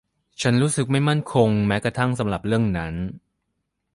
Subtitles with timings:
[0.41, 2.93] ฉันรู้สึกไม่มั่นคงแม้กระทั่งสำหรับเรื่องนั้น